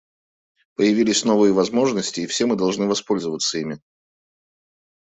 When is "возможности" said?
1.53-2.21